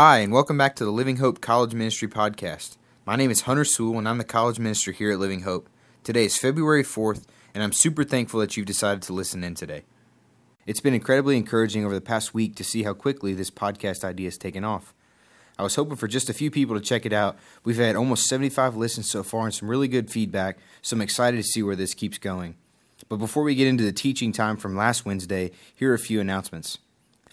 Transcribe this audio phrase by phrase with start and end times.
[0.00, 2.76] Hi, and welcome back to the Living Hope College Ministry Podcast.
[3.04, 5.68] My name is Hunter Sewell, and I'm the college minister here at Living Hope.
[6.04, 9.82] Today is February 4th, and I'm super thankful that you've decided to listen in today.
[10.66, 14.28] It's been incredibly encouraging over the past week to see how quickly this podcast idea
[14.28, 14.94] has taken off.
[15.58, 17.36] I was hoping for just a few people to check it out.
[17.64, 21.38] We've had almost 75 listens so far and some really good feedback, so I'm excited
[21.38, 22.54] to see where this keeps going.
[23.08, 26.20] But before we get into the teaching time from last Wednesday, here are a few
[26.20, 26.78] announcements.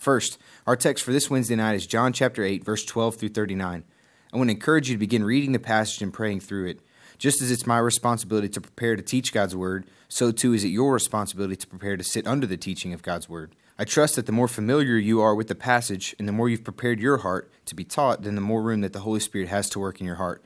[0.06, 0.38] First,
[0.68, 3.84] our text for this Wednesday night is John chapter 8, verse 12 through 39.
[4.32, 6.80] I want to encourage you to begin reading the passage and praying through it.
[7.18, 10.68] Just as it's my responsibility to prepare to teach God's word, so too is it
[10.68, 13.56] your responsibility to prepare to sit under the teaching of God's word.
[13.80, 16.64] I trust that the more familiar you are with the passage and the more you've
[16.64, 19.72] prepared your heart to be taught, then the more room that the Holy Spirit has
[19.72, 20.44] to work in your heart.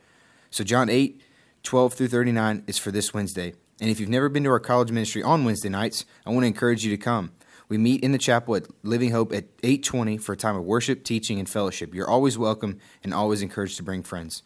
[0.50, 1.20] So, John 8,
[1.64, 3.52] 12 through 39 is for this Wednesday.
[3.78, 6.48] And if you've never been to our college ministry on Wednesday nights, I want to
[6.48, 7.32] encourage you to come.
[7.70, 11.04] We meet in the chapel at Living Hope at 8:20 for a time of worship,
[11.04, 11.94] teaching, and fellowship.
[11.94, 14.42] You're always welcome and always encouraged to bring friends.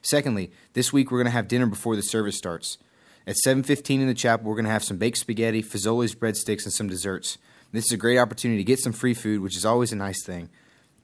[0.00, 2.78] Secondly, this week we're going to have dinner before the service starts.
[3.26, 6.72] At 7:15 in the chapel, we're going to have some baked spaghetti, Fazoli's breadsticks, and
[6.72, 7.36] some desserts.
[7.72, 10.24] This is a great opportunity to get some free food, which is always a nice
[10.24, 10.48] thing.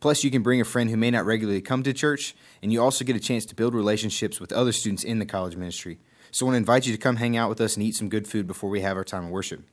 [0.00, 2.80] Plus, you can bring a friend who may not regularly come to church, and you
[2.80, 5.98] also get a chance to build relationships with other students in the college ministry.
[6.30, 8.08] So, I want to invite you to come hang out with us and eat some
[8.08, 9.64] good food before we have our time of worship.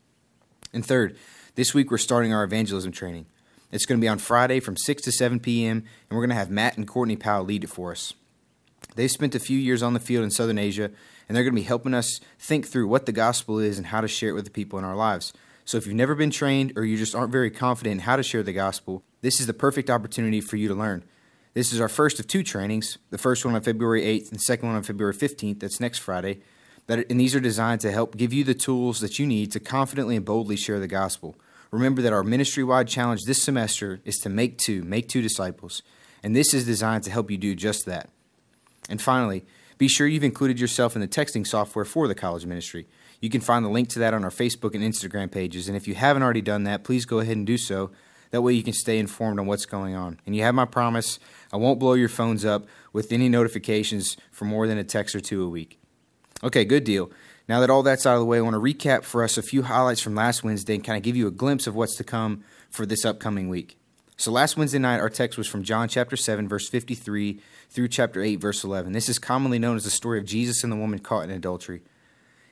[0.76, 1.18] And third,
[1.56, 3.28] this week we're starting our evangelism training.
[3.72, 6.36] It's going to be on Friday from 6 to 7 p.m., and we're going to
[6.36, 8.14] have Matt and Courtney Powell lead it for us.
[8.96, 10.92] They've spent a few years on the field in Southern Asia,
[11.28, 14.02] and they're going to be helping us think through what the gospel is and how
[14.02, 15.32] to share it with the people in our lives.
[15.64, 18.24] So if you've never been trained or you just aren't very confident in how to
[18.24, 21.06] share the gospel, this is the perfect opportunity for you to learn.
[21.54, 24.44] This is our first of two trainings, the first one on February 8th and the
[24.44, 25.62] second one on February 15th.
[25.62, 26.42] That's next Friday.
[26.88, 29.60] That, and these are designed to help give you the tools that you need to
[29.60, 31.36] confidently and boldly share the gospel.
[31.72, 35.82] Remember that our ministry wide challenge this semester is to make two, make two disciples.
[36.24, 38.10] And this is designed to help you do just that.
[38.90, 39.46] And finally,
[39.78, 42.88] be sure you've included yourself in the texting software for the college ministry.
[43.20, 45.68] You can find the link to that on our Facebook and Instagram pages.
[45.68, 47.92] And if you haven't already done that, please go ahead and do so.
[48.32, 50.20] That way you can stay informed on what's going on.
[50.26, 51.20] And you have my promise
[51.52, 55.20] I won't blow your phones up with any notifications for more than a text or
[55.20, 55.80] two a week.
[56.44, 57.12] Okay, good deal.
[57.48, 59.42] Now that all that's out of the way, I want to recap for us a
[59.42, 62.04] few highlights from last Wednesday and kind of give you a glimpse of what's to
[62.04, 63.78] come for this upcoming week.
[64.18, 68.22] So last Wednesday night, our text was from John chapter 7, verse 53 through chapter
[68.22, 68.94] 8, verse 11.
[68.94, 71.82] This is commonly known as the story of Jesus and the woman caught in adultery.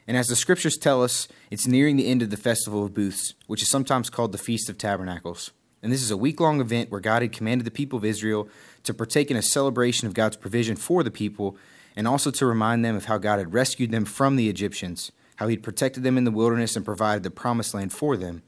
[0.07, 3.33] And as the scriptures tell us, it's nearing the end of the Festival of Booths,
[3.47, 5.51] which is sometimes called the Feast of Tabernacles.
[5.81, 8.47] And this is a week long event where God had commanded the people of Israel
[8.83, 11.57] to partake in a celebration of God's provision for the people
[11.95, 15.47] and also to remind them of how God had rescued them from the Egyptians, how
[15.47, 18.43] He'd protected them in the wilderness and provided the promised land for them.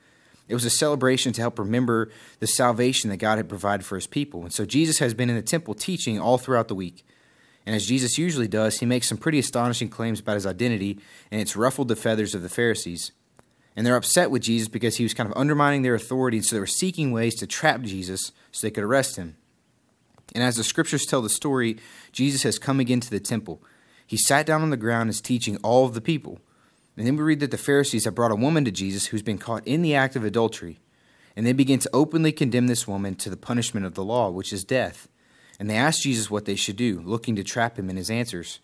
[0.48, 4.08] It was a celebration to help remember the salvation that God had provided for His
[4.08, 4.44] people.
[4.44, 7.04] And so Jesus has been in the temple teaching all throughout the week.
[7.66, 11.00] And as Jesus usually does, he makes some pretty astonishing claims about his identity,
[11.32, 13.12] and it's ruffled the feathers of the Pharisees.
[13.76, 16.56] And they're upset with Jesus because he was kind of undermining their authority, and so
[16.56, 19.36] they were seeking ways to trap Jesus so they could arrest him.
[20.36, 21.78] And as the scriptures tell the story,
[22.12, 23.64] Jesus has come again to the temple.
[24.06, 26.40] He sat down on the ground and is teaching all of the people.
[26.98, 29.38] And then we read that the Pharisees have brought a woman to Jesus who's been
[29.38, 30.80] caught in the act of adultery.
[31.38, 34.52] And they begin to openly condemn this woman to the punishment of the law, which
[34.52, 35.08] is death.
[35.58, 38.60] And they ask Jesus what they should do, looking to trap him in his answers.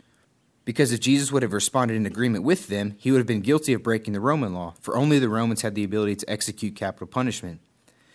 [0.65, 3.71] Because if Jesus would have responded in agreement with them, he would have been guilty
[3.71, 7.07] of breaking the Roman law, for only the Romans had the ability to execute capital
[7.07, 7.61] punishment.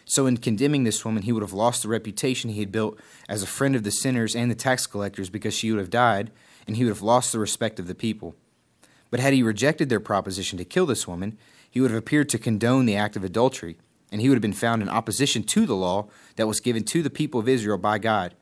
[0.09, 3.43] So, in condemning this woman, he would have lost the reputation he had built as
[3.43, 6.31] a friend of the sinners and the tax collectors because she would have died,
[6.67, 8.37] and he would have lost the respect of the people.
[9.11, 11.37] But had he rejected their proposition to kill this woman,
[11.69, 13.79] he would have appeared to condone the act of adultery,
[14.13, 17.03] and he would have been found in opposition to the law that was given to
[17.03, 18.35] the people of Israel by God.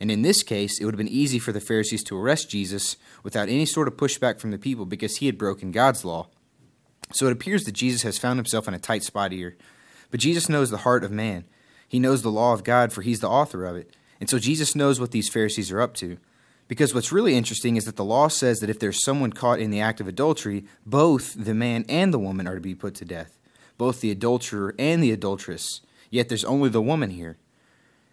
[0.00, 2.96] And in this case, it would have been easy for the Pharisees to arrest Jesus
[3.22, 6.26] without any sort of pushback from the people because he had broken God's law.
[7.12, 9.56] So it appears that Jesus has found himself in a tight spot here.
[10.12, 11.44] But Jesus knows the heart of man.
[11.88, 13.90] He knows the law of God, for he's the author of it.
[14.20, 16.18] And so Jesus knows what these Pharisees are up to.
[16.68, 19.70] Because what's really interesting is that the law says that if there's someone caught in
[19.70, 23.04] the act of adultery, both the man and the woman are to be put to
[23.04, 23.38] death,
[23.78, 25.80] both the adulterer and the adulteress.
[26.08, 27.36] Yet there's only the woman here.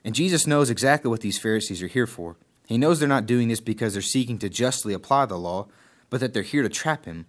[0.03, 2.37] And Jesus knows exactly what these Pharisees are here for.
[2.65, 5.67] He knows they're not doing this because they're seeking to justly apply the law,
[6.09, 7.25] but that they're here to trap him.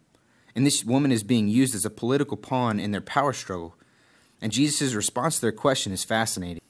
[0.55, 3.75] And this woman is being used as a political pawn in their power struggle.
[4.40, 6.62] And Jesus' response to their question is fascinating.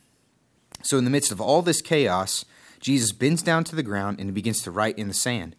[0.83, 2.45] So, in the midst of all this chaos,
[2.81, 5.55] Jesus bends down to the ground and begins to write in the sand.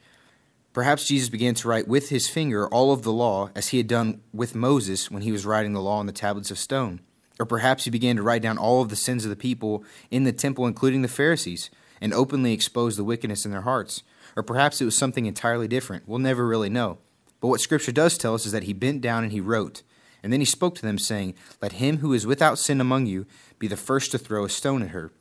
[0.74, 3.88] Perhaps Jesus began to write with his finger all of the law as he had
[3.88, 7.02] done with Moses when he was writing the law on the tablets of stone.
[7.40, 10.24] Or perhaps he began to write down all of the sins of the people in
[10.24, 11.70] the temple, including the Pharisees.
[12.04, 14.02] and openly exposed the wickedness in their hearts.
[14.36, 16.08] Or perhaps it was something entirely different.
[16.08, 16.98] We'll never really know.
[17.40, 19.84] But what Scripture does tell us is that he bent down and he wrote.
[20.24, 23.26] And then he spoke to them, saying, Let him who is without sin among you
[23.60, 25.12] be the first to throw a stone at her.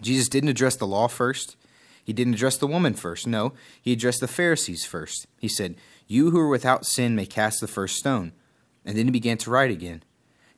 [0.00, 1.56] Jesus didn't address the law first.
[2.04, 3.26] He didn't address the woman first.
[3.26, 5.26] No, he addressed the Pharisees first.
[5.38, 5.76] He said,
[6.06, 8.32] You who are without sin may cast the first stone.
[8.84, 10.02] And then he began to write again.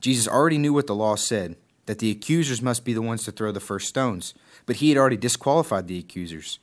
[0.01, 1.57] Jesus already knew what the law said,
[1.87, 4.35] that the accusers must be the ones to throw the first stones,
[4.67, 6.59] but he had already disqualified the accusers.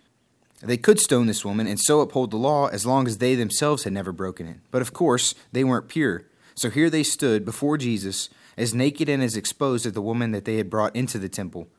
[0.61, 3.83] They could stone this woman and so uphold the law as long as they themselves
[3.83, 4.57] had never broken it.
[4.71, 6.25] But of course, they weren't pure.
[6.59, 10.43] So here they stood before Jesus, as naked and as exposed as the woman that
[10.43, 11.69] they had brought into the temple.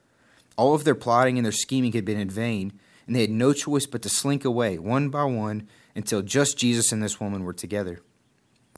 [0.56, 2.72] All of their plotting and their scheming had been in vain,
[3.06, 6.92] and they had no choice but to slink away, one by one, until just Jesus
[6.92, 8.00] and this woman were together.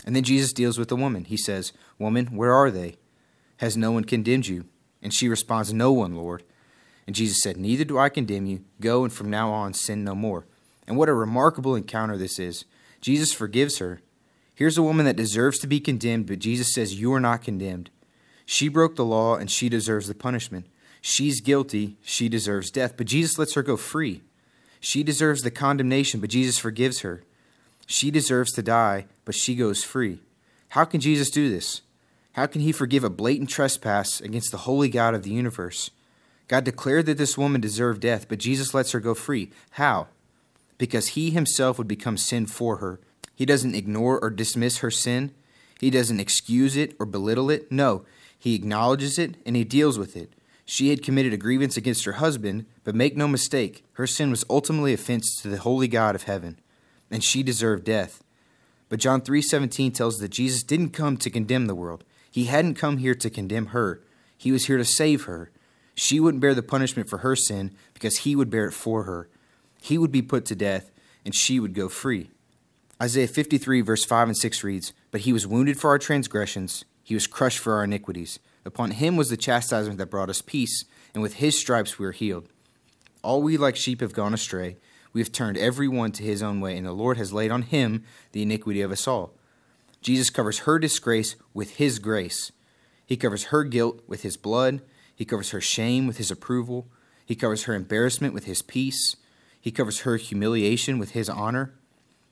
[0.05, 1.25] And then Jesus deals with the woman.
[1.25, 2.97] He says, Woman, where are they?
[3.59, 4.65] Has no one condemned you?
[5.03, 6.43] And she responds, No one, Lord.
[7.07, 8.65] And Jesus said, Neither do I condemn you.
[8.81, 10.47] Go and from now on sin no more.
[10.85, 12.65] And what a remarkable encounter this is.
[13.01, 14.01] Jesus forgives her.
[14.63, 17.91] Here's a woman that deserves to be condemned, but Jesus says, You are not condemned.
[18.47, 20.67] She broke the law and she deserves the punishment.
[21.01, 21.97] She's guilty.
[22.05, 24.23] She deserves death, but Jesus lets her go free.
[24.79, 27.25] She deserves the condemnation, but Jesus forgives her.
[27.89, 30.21] She deserves to die, but she goes free.
[30.69, 31.83] How can Jesus do this?
[32.35, 35.91] How can he forgive a blatant trespass against the holy God of the universe?
[36.47, 39.51] God declared that this woman deserved death, but Jesus lets her go free.
[39.71, 40.07] How?
[40.79, 43.01] Because he himself would become sin for her.
[43.43, 45.33] He doesn't ignore or dismiss her sin.
[45.81, 47.73] He doesn't excuse it or belittle it.
[47.73, 48.05] No,
[48.39, 50.35] he acknowledges it and he deals with it.
[50.65, 54.45] She had committed a grievance against her husband, but make no mistake, her sin was
[54.49, 56.61] ultimately offense to the holy God of heaven,
[57.11, 58.23] and she deserved death.
[58.89, 62.05] But John 3:17 tells us that Jesus didn't come to condemn the world.
[62.31, 64.05] He hadn't come here to condemn her.
[64.39, 65.51] He was here to save her.
[65.97, 69.29] She wouldn't bear the punishment for her sin because he would bear it for her.
[69.81, 70.93] He would be put to death
[71.25, 72.31] and she would go free.
[73.03, 77.15] Isaiah 53, verse 5 and 6 reads, But he was wounded for our transgressions, he
[77.15, 78.39] was crushed for our iniquities.
[78.65, 82.13] Upon him was the chastisement that brought us peace, and with his stripes we are
[82.13, 82.49] healed.
[83.25, 84.77] All we like sheep have gone astray.
[85.13, 87.63] We have turned every one to his own way, and the Lord has laid on
[87.63, 89.35] him the iniquity of us all.
[90.01, 92.53] Jesus covers her disgrace with his grace.
[93.05, 94.81] He covers her guilt with his blood.
[95.13, 96.87] He covers her shame with his approval.
[97.27, 99.17] He covers her embarrassment with his peace.
[99.61, 101.75] He covers her humiliation with his honor.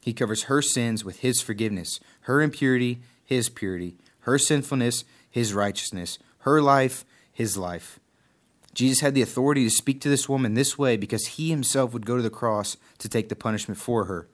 [0.01, 6.19] He covers her sins with his forgiveness, her impurity, his purity, her sinfulness, his righteousness,
[6.39, 8.01] her life, his life.
[8.73, 12.07] Jesus had the authority to speak to this woman this way because he himself would
[12.07, 14.29] go to the cross to take the punishment for her.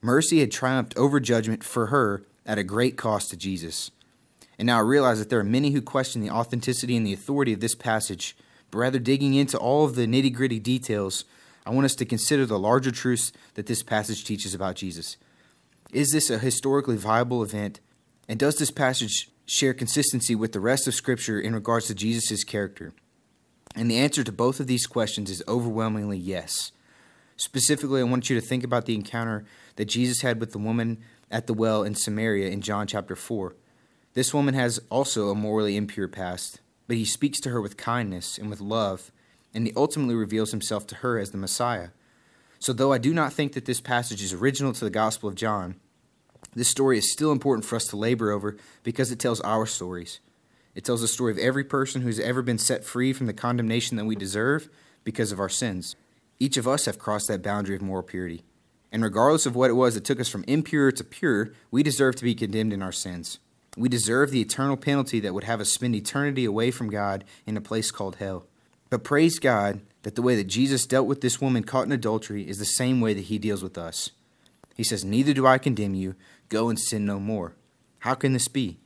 [0.00, 3.90] Mercy had triumphed over judgment for her at a great cost to Jesus.
[4.58, 7.52] And now I realize that there are many who question the authenticity and the authority
[7.52, 8.36] of this passage,
[8.70, 11.24] but rather digging into all of the nitty gritty details,
[11.66, 15.16] I want us to consider the larger truths that this passage teaches about Jesus.
[15.92, 17.80] Is this a historically viable event?
[18.28, 22.44] And does this passage share consistency with the rest of Scripture in regards to Jesus'
[22.44, 22.92] character?
[23.74, 26.72] And the answer to both of these questions is overwhelmingly yes.
[27.36, 29.44] Specifically, I want you to think about the encounter
[29.76, 30.98] that Jesus had with the woman
[31.30, 33.54] at the well in Samaria in John chapter 4.
[34.14, 38.38] This woman has also a morally impure past, but he speaks to her with kindness
[38.38, 39.10] and with love,
[39.54, 41.88] and he ultimately reveals himself to her as the Messiah.
[42.58, 45.34] So, though I do not think that this passage is original to the Gospel of
[45.34, 45.76] John,
[46.54, 50.20] this story is still important for us to labor over because it tells our stories.
[50.74, 53.96] It tells the story of every person who's ever been set free from the condemnation
[53.96, 54.68] that we deserve
[55.04, 55.94] because of our sins.
[56.40, 58.44] Each of us have crossed that boundary of moral purity.
[58.90, 62.16] And regardless of what it was that took us from impure to pure, we deserve
[62.16, 63.38] to be condemned in our sins.
[63.76, 67.56] We deserve the eternal penalty that would have us spend eternity away from God in
[67.56, 68.46] a place called hell.
[68.94, 72.48] But praise God that the way that Jesus dealt with this woman caught in adultery
[72.48, 74.12] is the same way that he deals with us.
[74.76, 76.14] He says, Neither do I condemn you,
[76.48, 77.56] go and sin no more.
[77.98, 78.78] How can this be?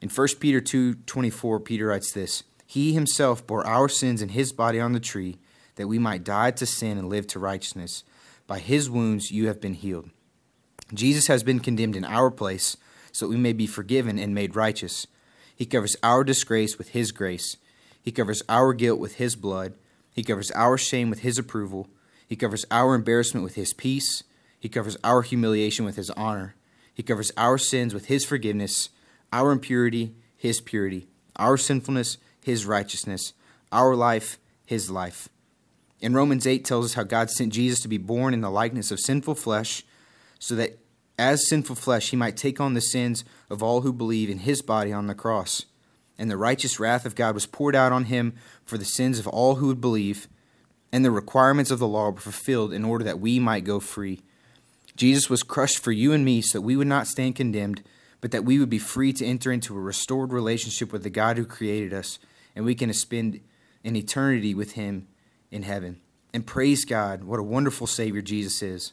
[0.00, 4.80] In 1 Peter 2:24, Peter writes this: He himself bore our sins in his body
[4.80, 5.38] on the tree,
[5.76, 8.02] that we might die to sin and live to righteousness.
[8.48, 10.10] By his wounds you have been healed.
[10.92, 12.76] Jesus has been condemned in our place,
[13.12, 15.06] so that we may be forgiven and made righteous.
[15.54, 17.58] He covers our disgrace with his grace.
[18.02, 19.74] He covers our guilt with his blood.
[20.12, 21.88] He covers our shame with his approval.
[22.26, 24.24] He covers our embarrassment with his peace.
[24.58, 26.54] He covers our humiliation with his honor.
[26.92, 28.90] He covers our sins with his forgiveness
[29.32, 33.32] our impurity, his purity, our sinfulness, his righteousness,
[33.70, 35.28] our life, his life.
[36.00, 38.90] In Romans 8 tells us how God sent Jesus to be born in the likeness
[38.90, 39.84] of sinful flesh,
[40.38, 40.78] so that
[41.18, 44.60] as sinful flesh he might take on the sins of all who believe in his
[44.60, 45.64] body on the cross.
[46.18, 49.26] And the righteous wrath of God was poured out on him for the sins of
[49.26, 50.28] all who would believe.
[50.92, 54.20] and the requirements of the law were fulfilled in order that we might go free.
[54.94, 57.82] Jesus was crushed for you and me so that we would not stand condemned,
[58.20, 61.38] but that we would be free to enter into a restored relationship with the God
[61.38, 62.18] who created us,
[62.54, 63.40] and we can spend
[63.84, 65.08] an eternity with Him
[65.50, 66.00] in heaven.
[66.34, 68.92] And praise God, what a wonderful Savior Jesus is.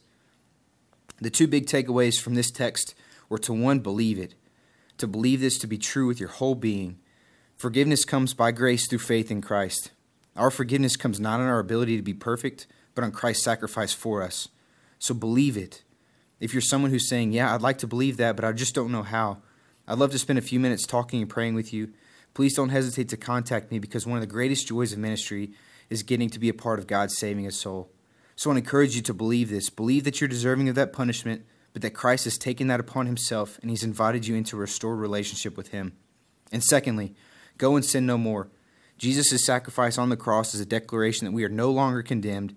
[1.21, 2.95] The two big takeaways from this text
[3.27, 4.35] were to one, believe it,
[4.97, 6.97] to believe this to be true with your whole being.
[7.59, 9.91] Forgiveness comes by grace through faith in Christ.
[10.33, 14.23] Our forgiveness comes not on our ability to be perfect, but on Christ's sacrifice for
[14.23, 14.47] us.
[14.97, 15.83] So believe it.
[16.39, 18.93] If you're someone who's saying, Yeah, I'd like to believe that, but I just don't
[18.93, 19.41] know how,
[19.89, 21.91] I'd love to spend a few minutes talking and praying with you.
[22.33, 25.51] Please don't hesitate to contact me because one of the greatest joys of ministry
[25.89, 27.91] is getting to be a part of God saving a soul.
[28.37, 29.69] So I encourage you to believe this.
[29.69, 33.59] Believe that you're deserving of that punishment, but that Christ has taken that upon himself
[33.61, 35.91] and he's invited you into a restored relationship with him.
[36.53, 37.15] And secondly,
[37.59, 38.49] go and sin no more.
[38.97, 42.55] Jesus' sacrifice on the cross is a declaration that we are no longer condemned,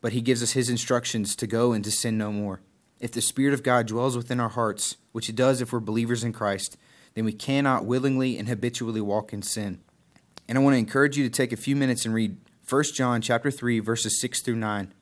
[0.00, 2.60] but he gives us his instructions to go and to sin no more.
[3.00, 6.22] If the Spirit of God dwells within our hearts, which it does if we're believers
[6.22, 6.78] in Christ,
[7.14, 9.80] then we cannot willingly and habitually walk in sin.
[10.48, 12.36] And I want to encourage you to take a few minutes and read
[12.68, 14.92] 1 John chapter 3 verses 6 through 9.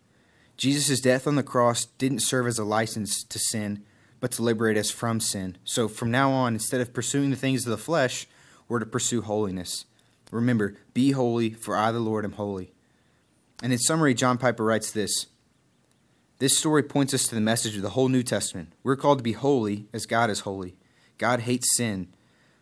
[0.56, 3.84] Jesus' death on the cross didn't serve as a license to sin,
[4.20, 5.58] but to liberate us from sin.
[5.64, 8.26] So from now on, instead of pursuing the things of the flesh,
[8.68, 9.84] we're to pursue holiness.
[10.30, 12.72] Remember, be holy, for I, the Lord, am holy.
[13.62, 15.26] And in summary, John Piper writes this
[16.38, 18.72] This story points us to the message of the whole New Testament.
[18.82, 20.76] We're called to be holy as God is holy.
[21.18, 22.08] God hates sin,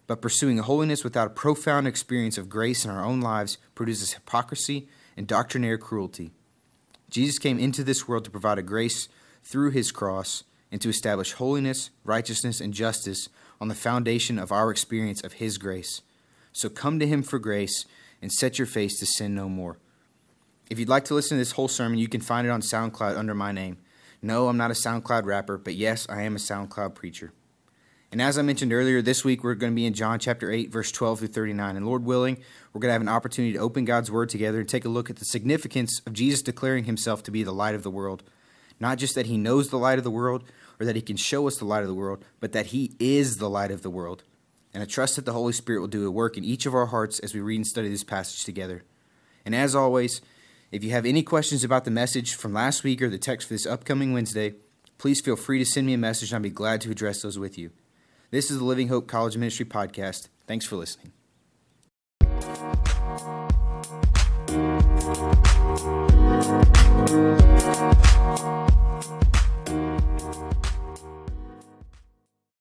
[0.07, 4.89] but pursuing holiness without a profound experience of grace in our own lives produces hypocrisy
[5.17, 6.33] and doctrinaire cruelty.
[7.09, 9.09] Jesus came into this world to provide a grace
[9.43, 13.29] through his cross and to establish holiness, righteousness, and justice
[13.63, 16.03] on the foundation of our experience of his grace.
[16.51, 17.87] So come to him for grace
[18.21, 19.79] and set your face to sin no more.
[20.69, 23.17] If you'd like to listen to this whole sermon, you can find it on SoundCloud
[23.17, 23.79] under my name.
[24.21, 27.33] No, I'm not a SoundCloud rapper, but yes, I am a SoundCloud preacher.
[28.11, 30.73] And as I mentioned earlier, this week we're going to be in John chapter 8,
[30.73, 31.77] verse 12 through 39.
[31.77, 32.39] And Lord willing,
[32.73, 35.09] we're going to have an opportunity to open God's word together and take a look
[35.09, 38.25] at the significance of Jesus declaring himself to be the light of the world.
[38.81, 40.43] Not just that he knows the light of the world
[40.81, 43.37] or that he can show us the light of the world, but that he is
[43.37, 44.25] the light of the world.
[44.75, 46.87] And I trust that the Holy Spirit will do a work in each of our
[46.87, 48.85] hearts as we read and study this passage together.
[49.45, 50.21] And as always,
[50.71, 53.55] if you have any questions about the message from last week or the text for
[53.55, 54.55] this upcoming Wednesday,
[54.97, 57.39] please feel free to send me a message and I'll be glad to address those
[57.39, 57.71] with you.
[58.31, 60.29] This is the Living Hope College Ministry Podcast.
[60.47, 61.13] Thanks for listening.